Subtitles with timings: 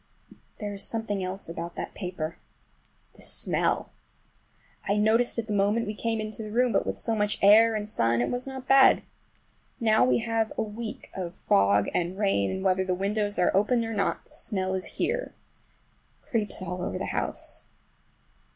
[0.29, 3.91] But there is something else about that paper—the smell!
[4.87, 7.75] I noticed it the moment we came into the room, but with so much air
[7.75, 9.03] and sun it was not bad.
[9.79, 13.55] Now we have had a week of fog and rain, and whether the windows are
[13.55, 15.35] open or not, the smell is here.
[16.19, 17.67] It creeps all over the house.